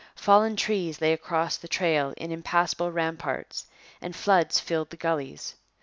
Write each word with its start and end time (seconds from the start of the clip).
Fallen 0.15 0.55
trees 0.55 0.99
lay 0.99 1.13
across 1.13 1.57
the 1.57 1.67
trail 1.67 2.11
in 2.17 2.31
impassable 2.31 2.91
ramparts 2.91 3.67
and 4.01 4.15
floods 4.15 4.59
filled 4.59 4.89
the 4.89 4.97
gullies. 4.97 5.53